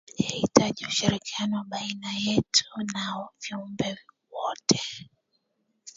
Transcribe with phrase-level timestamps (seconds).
[0.19, 3.97] Yahitaji ushirikiano baina yetu na viumbe
[4.31, 4.79] wote